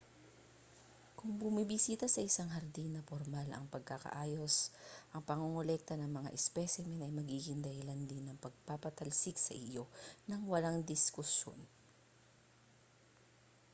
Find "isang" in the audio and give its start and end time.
2.29-2.49